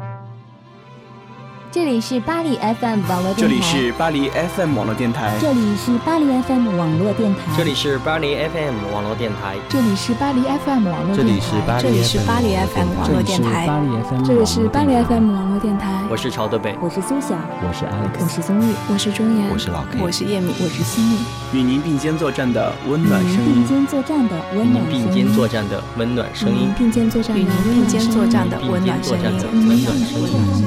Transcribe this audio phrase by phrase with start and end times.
[0.00, 0.49] Thank you.
[1.72, 3.38] 这里是巴黎 FM 网络电台。
[3.38, 5.38] 这里是巴黎 FM 网络电台。
[5.40, 7.54] 这里是巴黎 FM 网络电台。
[7.56, 9.56] 这里是巴黎 FM 网络电台。
[9.68, 11.78] 这里是巴黎 FM 网络电台。
[11.80, 13.68] 这里是巴黎 FM 网络电台。
[14.24, 16.02] 这里是巴黎 FM 网络电台。
[16.10, 21.18] 我是曹德北，我是苏晓，我是 Alex，我是宗玉，我是钟岩，我是老 K，我是叶敏，我是西米。
[21.52, 23.54] 与您并肩作战的温暖声音。
[23.54, 25.06] 并肩作战的温暖声音。
[25.06, 26.74] 并肩作战的温暖声音。
[26.76, 29.38] 并肩作战的并肩作战的温暖声音。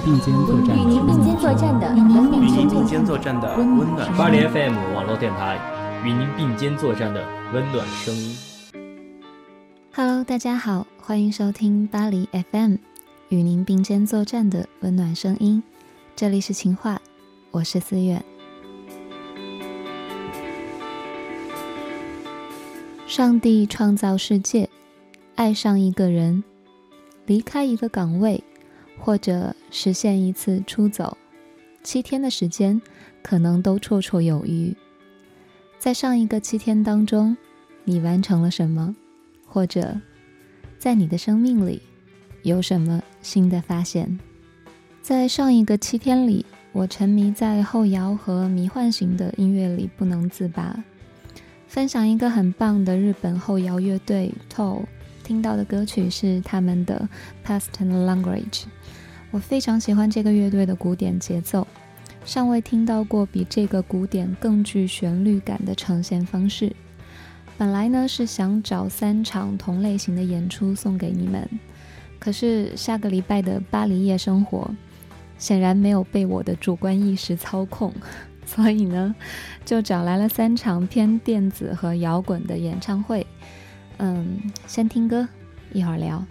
[0.06, 0.78] 并肩作战。
[0.93, 1.92] 与您并肩作战的。
[1.96, 2.00] 与
[2.52, 4.16] 您并肩作战的温暖。
[4.16, 5.60] 巴黎 FM 网络电台，
[6.06, 8.38] 与您并肩作战的温暖声音。
[9.96, 12.76] Hello，大家好，欢迎收听巴黎 FM，
[13.30, 15.64] 与您并肩作战的温暖声音。
[16.16, 17.02] 这里是情话，
[17.50, 18.24] 我是思远。
[23.08, 24.70] 上帝创造世界，
[25.34, 26.44] 爱上一个人，
[27.26, 28.44] 离开一个岗位，
[29.04, 31.18] 或者实现一次出走。
[31.84, 32.82] 七天的时间，
[33.22, 34.74] 可能都绰绰有余。
[35.78, 37.36] 在上一个七天当中，
[37.84, 38.96] 你完成了什么？
[39.46, 40.00] 或者，
[40.80, 41.82] 在你的生命里，
[42.44, 44.18] 有什么新的发现？
[45.02, 50.82] 在上一个七天里，我沉迷在后摇和迷幻型的音乐里不能自拔。
[51.68, 54.86] 分享一个很棒的日本后摇乐队 TOL，
[55.24, 57.08] 听到的歌曲是他们的
[57.48, 58.44] 《Past Language》。
[59.32, 61.66] 我非常喜欢这个乐队的古典节奏，
[62.26, 66.72] 尚未听到过比这个古典更具旋律感的呈现方式。
[67.58, 71.48] 本来呢是想找三场同类型的演出送给你们，
[72.20, 74.70] 可是下个礼拜的巴黎夜生活
[75.38, 77.94] 显然没有被我的主观意识操控，
[78.46, 79.16] 所以呢
[79.66, 83.26] 就找来了三场偏电子和摇滚的演唱会。
[83.98, 85.28] 嗯，先听歌，
[85.72, 86.24] 一会儿聊。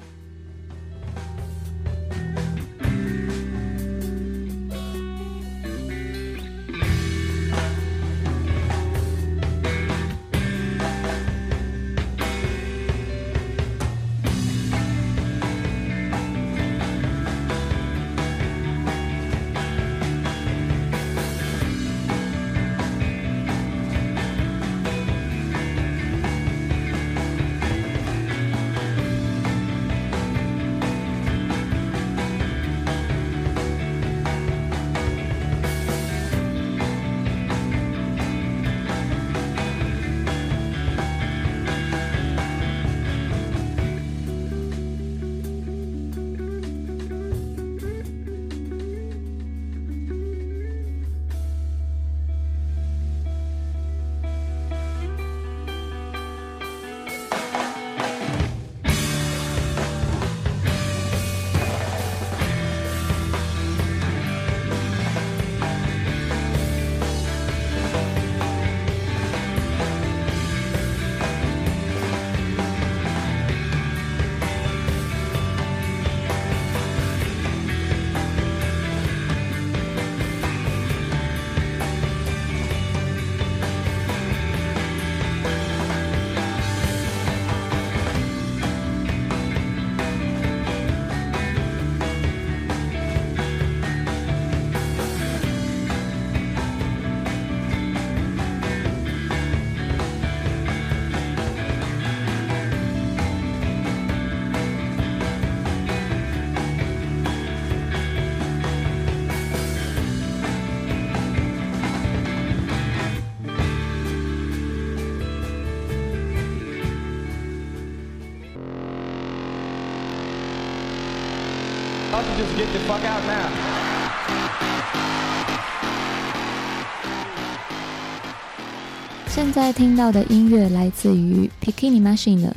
[129.28, 132.52] 现在听到的音乐来自于 p i k i n i Machine。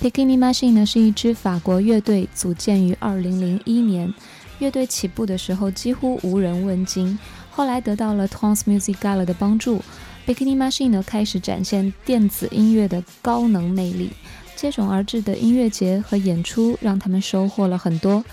[0.00, 4.14] p i k i n i Machine 呢是一支法国乐队，组建于2001年。
[4.58, 7.18] 乐队起步的时候几乎无人问津，
[7.50, 9.82] 后来得到了 Tons Music Gala 的帮助
[10.24, 14.12] p i k i n i Machine 呢开始展现电子音乐的高能魅力。
[14.56, 18.24] 接踵而至的音乐节和演出让他们收获了很多。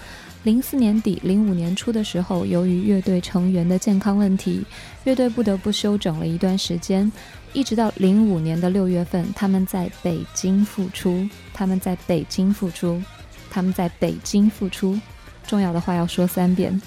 [0.44, 4.66] 零四年底、零五年初的时候，由于乐队成员的健康问题，
[5.04, 7.12] 乐队不得不休整了一段时间。
[7.54, 11.30] 一直到零五年的六月份，他们在北京复出。
[11.54, 13.00] 他们在北京复出。
[13.52, 15.00] 他们在北京复出。
[15.46, 16.82] 重要的话要说三遍。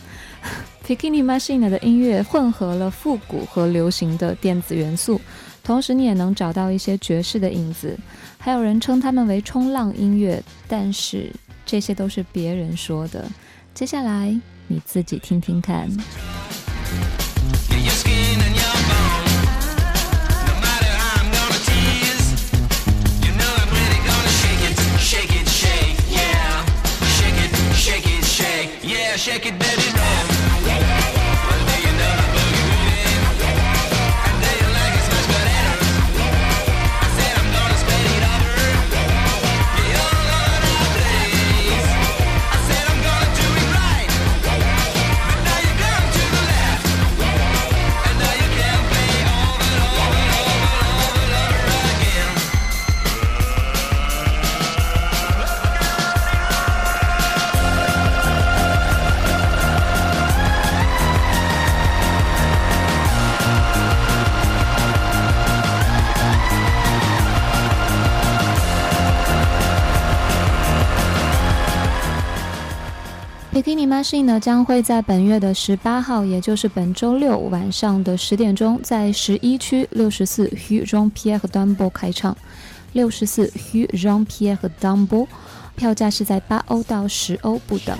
[0.84, 5.20] Picking Machine 的音乐混合了复古和流行的电子元素，
[5.62, 7.96] 同时你也能找到一些爵士的影子。
[8.38, 11.30] 还有人称他们为冲浪音乐，但是。
[11.66, 13.26] 这些都是别人说的。
[13.74, 15.90] 接下来你自己听听看。
[73.54, 82.36] Bikini Machine 呢将会在本月的十八号，也就是本周六晚上的十点钟，在十一区六十四 Hugh Jean Pierre 和 Dumbo 开唱。
[82.94, 85.28] 六十四 Hugh Jean Pierre 和 Dumbo，
[85.76, 87.96] 票价是在八欧到十欧不等。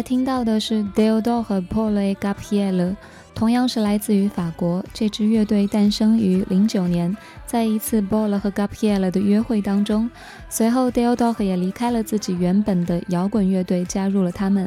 [0.00, 2.96] 在听到的是 Deodo 和 Paul Gabriel，
[3.34, 4.82] 同样是来自于法国。
[4.94, 7.14] 这支乐队诞生于零九年，
[7.44, 10.10] 在一次 Paul 和 Gabriel 的约会当中。
[10.48, 14.66] 随后 Deodo 也离开了自己原本的摇滚乐队，加入了他们。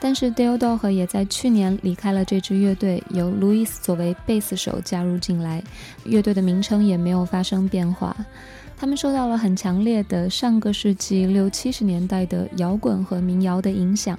[0.00, 5.62] 但是 Deodo 也在去年离开了这支乐队，由 Louis 作为贝斯手加入进来。
[6.04, 8.16] 乐队的名称也没有发生变化。
[8.80, 14.18] 他们受到了很强烈的上个世纪六七十年代的摇滚和民谣的影响，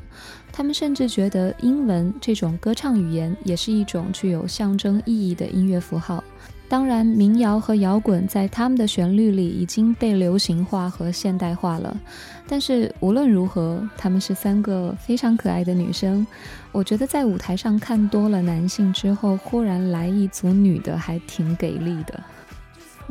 [0.51, 6.23] 他们甚至觉得英文这种歌唱语言也是一种具有象征意义的音乐符号。
[6.69, 11.97] 当然，民谣和摇滚在他们的旋律里已经被流行化和现代化了。
[12.47, 16.25] 但是无论如何，他们是三个非常可爱的女生。
[16.71, 22.23] 我觉得在舞台上看多了男性之后，忽然来一组女的，还挺给力的。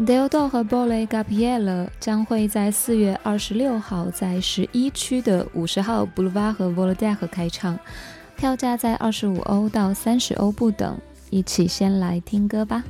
[0.07, 7.15] Deodo 和 b o l e Gabriel 将会在四月二十六号在十一区的五十号 Bluvard 和 v o l d e
[7.21, 7.79] c 开唱，
[8.35, 10.99] 票价在二十五欧到三十欧不等。
[11.29, 12.83] 一起先来听歌吧。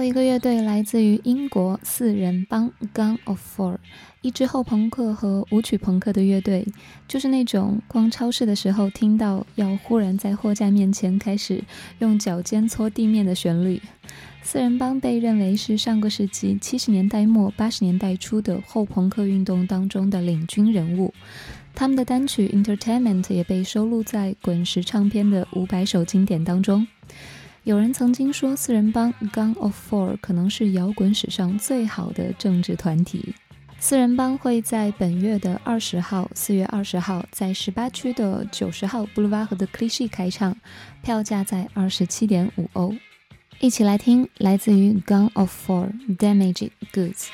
[0.00, 3.76] 后一个乐队来自于英国四人帮 Gun of Four，
[4.22, 6.66] 一支后朋克和舞曲朋克的乐队，
[7.06, 11.62] 就是那种逛超市的时候听到要忽然在货架面前开始
[11.98, 13.78] 用脚尖搓地面的旋律。
[14.42, 21.12] 四人帮被认为是上个世纪七十年代末八十年代初的后朋克运动当中的领军人物，
[21.74, 26.86] 他们的单曲《Entertainment》也被收录在滚石唱片的五百首经典当中。
[27.64, 33.34] 有人曾经说，四人帮 Gun of Four 可能是摇滚史上最好的政治团体。
[33.78, 40.56] 四人帮会在本月的二十号，四月二十号，在十八区的九十号 Boulevard 和的 Clichy 开唱，
[41.02, 42.94] 票价在二十七点五欧。
[43.58, 47.28] 一起来听来自于 Gun of Four Damaged Goods。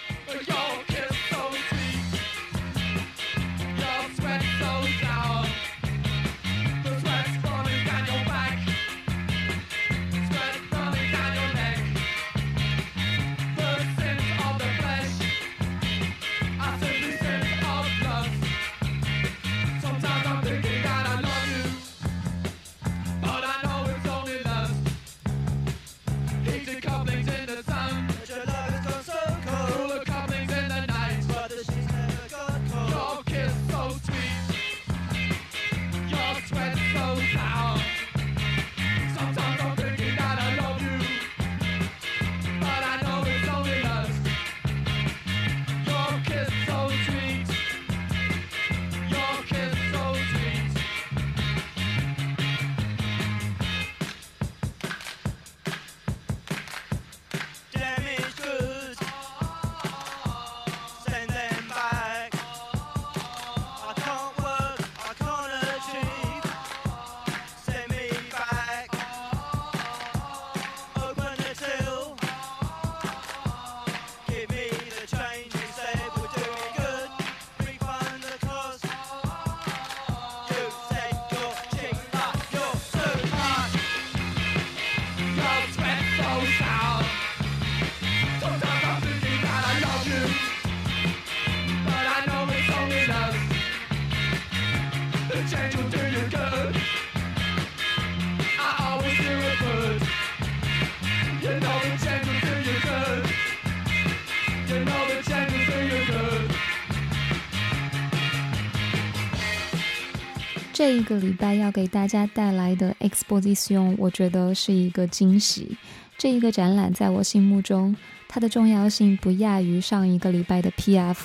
[110.87, 115.77] 这一个礼拜要给大家带来的 exposition，我觉得是一个惊喜。
[116.17, 117.97] 这一个展览在我心目中，
[118.29, 121.17] 它的重要性不亚于上一个礼拜的 PF。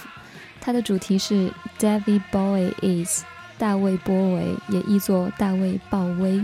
[0.59, 3.21] 它的主题是 David Bowie is
[3.59, 6.43] 大卫波维，也译作大卫鲍威。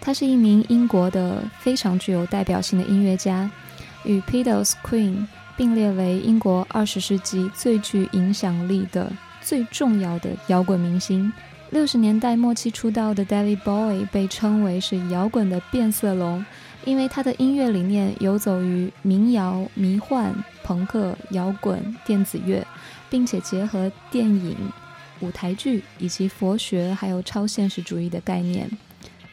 [0.00, 3.48] 他是一名英国的非常具有代表性的音乐家，
[4.04, 11.32] 与 Beatles、Queen 并列为英国二十世纪最具影响力的、最重要的摇滚明星。
[11.76, 16.42] 六十年代末期出道的 David Bowie 被称为是摇滚的变色龙，
[16.86, 22.66] 因为他的音乐理念游走于民谣、迷幻、朋克、摇滚、电子乐，
[23.10, 24.56] 并且结合电影、
[25.20, 28.66] 舞台剧以及佛学还有超现实主义的概念。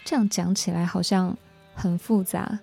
[0.03, 1.33] 这样讲起来好像
[1.73, 2.59] 很复杂，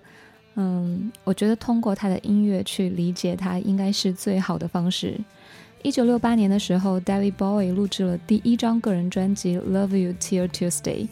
[0.56, 5.18] 嗯，我觉得通过他的音乐去理解他，应该是最好的方式。
[5.82, 11.06] 一九六八年的时候，David Bowie 录制了第一张个人专辑《Love You Till Tuesday》，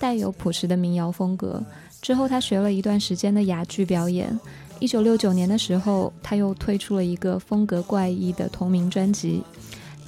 [0.00, 1.62] 带有朴实的民谣风格。
[2.02, 4.36] 之后，他学了一段时间的哑剧表演。
[4.80, 9.42] 一九六九年的时候，他又推出了一个风格怪异的同名专辑。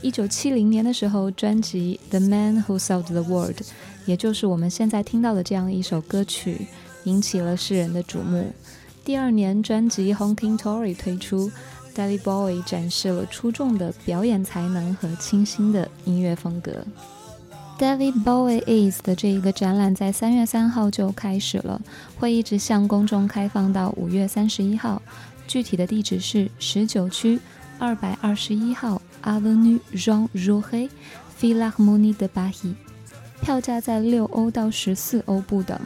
[0.02, 3.56] 一九七零年的时候，专辑《The Man Who Sold the World》，
[4.06, 6.66] 也就是我们现在听到的这样一首歌曲，
[7.04, 8.52] 引起了世人的瞩目。
[9.04, 11.50] 第二年，专辑《Honking Tori》推出。
[11.94, 16.84] David Bowie 展示了出众的表演才能和清新的音乐风格。
[17.78, 21.80] David Bowie is 的这一个展览在三月三号就开始了，
[22.18, 25.00] 会一直向公众开放到五月三十一号。
[25.46, 27.40] 具体的地址是十九区
[27.78, 32.74] 二百二十一号 Avenue Jean Jaurès，Philharmonie de Paris。
[33.42, 35.78] 票价在六欧到十四欧不等。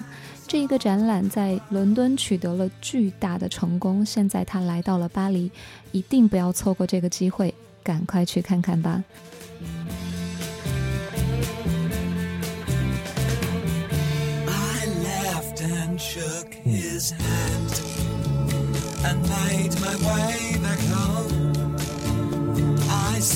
[0.46, 5.50] 这一个展览在伦敦取得了巨大的成功，现在他来到了巴黎，
[5.90, 9.02] 一定不要错过这个机会，赶快去看看吧。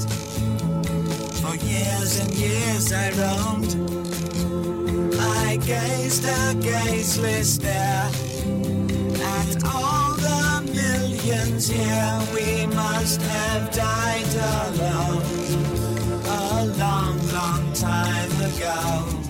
[5.65, 8.09] gazed a gazeless stare
[8.45, 15.23] And all the millions here, we must have died alone.
[16.27, 19.24] A long, long time ago.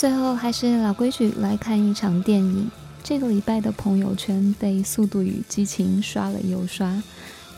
[0.00, 2.70] 最后还是老规矩，来看一场电影。
[3.02, 7.02] 这个礼拜的朋友圈被《速度与激情》刷了又刷，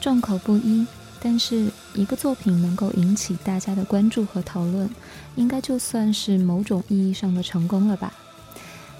[0.01, 0.85] 众口不一。
[1.21, 4.91] 但是一个作品能够引起大家的关注和讨论，
[5.37, 8.13] 应该就算是某种意义上的成功了吧。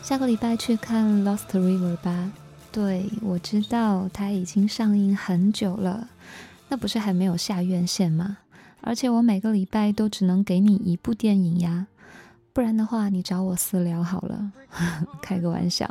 [0.05, 2.31] 下个礼拜去看《Lost River》吧。
[2.71, 6.07] 对，我知道它已经上映很久了，
[6.69, 8.37] 那不是还没有下院线吗？
[8.83, 11.89] 而且我每个礼拜都只能给你一部电影呀。
[12.53, 14.53] 不然的话，你找我私聊好了，
[15.23, 15.89] 开个玩笑。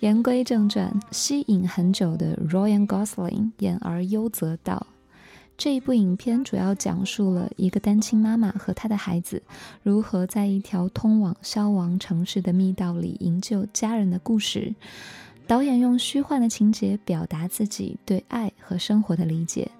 [0.00, 4.86] 言归正传，吸引很久的 Ryan Gosling 演而优则导。
[5.56, 9.40] 这一部影片主要讲述了一个单亲妈妈和她的孩子
[9.84, 14.74] 如何在一条通往消亡城市的密道里营救家人的故事。
[15.46, 19.70] 导演用虚幻的情节表达自己对爱和生活的理解，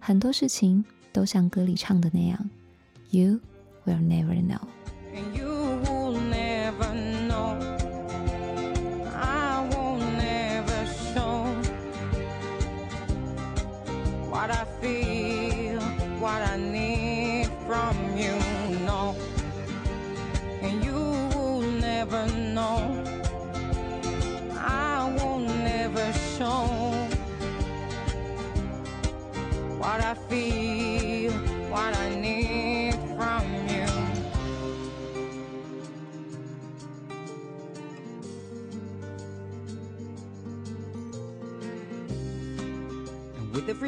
[0.00, 2.50] 很多事情都像歌里唱的那样
[3.10, 3.38] ：“You
[3.84, 4.60] will never know。”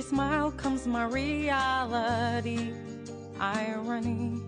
[0.01, 2.73] Every smile comes my reality,
[3.39, 4.41] irony.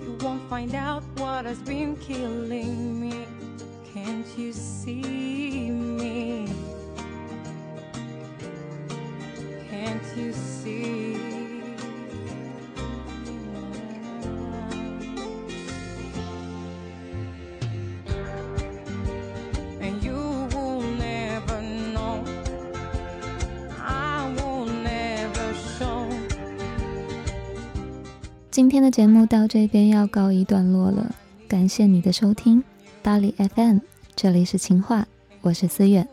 [0.00, 3.26] You won't find out what has been killing me.
[3.92, 5.89] Can't you see me?
[28.60, 31.14] 今天的节目到这边要告一段落了，
[31.48, 32.62] 感谢你的收听，
[33.02, 33.78] 巴黎 FM，
[34.14, 35.06] 这里是情话，
[35.40, 36.06] 我是思远，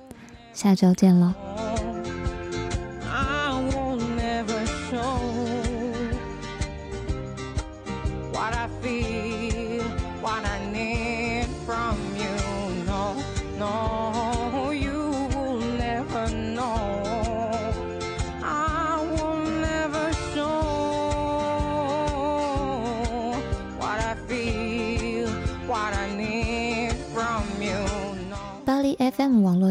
[0.53, 1.46] 下周见喽。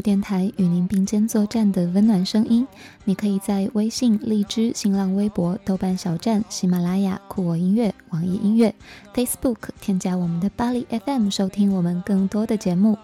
[0.06, 2.64] 电台与您并肩作战的温暖声音，
[3.04, 8.72] 你可以在微信、荔枝、新浪微博、豆瓣小站、喜马拉雅、酷我音乐、网易音乐、
[9.12, 12.96] Facebook 添加我们的巴黎 FM 收听我们更多的节目。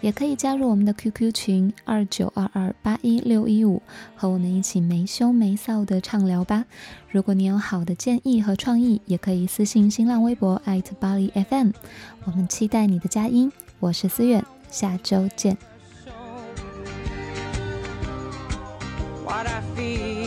[0.00, 3.82] 也可以加入我们的 QQ 群二九二二八一六一五，
[4.14, 6.64] 和我们一起没羞没臊的畅聊吧。
[7.10, 10.62] 如果你有好的建议和创意，也可以私信新浪微博
[10.98, 11.72] 巴黎 FM，
[12.24, 13.52] 我们期待你的佳音。
[13.78, 15.75] 我是思远，下周见。
[19.76, 20.25] be.